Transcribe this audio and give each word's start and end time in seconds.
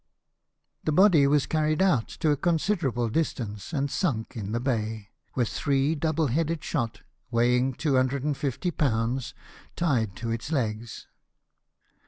The 0.83 0.91
body 0.91 1.27
was 1.27 1.45
carried 1.45 1.79
out 1.79 2.07
to 2.21 2.31
a 2.31 2.35
considerable 2.35 3.07
distance 3.07 3.71
and 3.71 3.91
sunk 3.91 4.35
in 4.35 4.51
the 4.51 4.59
bay, 4.59 5.09
with 5.35 5.47
three 5.47 5.93
double 5.93 6.25
headed 6.25 6.63
shot, 6.63 7.01
weighing 7.29 7.75
250 7.75 8.71
pounds, 8.71 9.35
tied 9.75 10.15
to 10.15 10.31
its 10.31 10.51
legs. 10.51 11.05